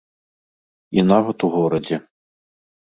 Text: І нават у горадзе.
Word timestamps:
І 0.97 1.05
нават 1.11 1.37
у 1.47 1.53
горадзе. 1.59 1.95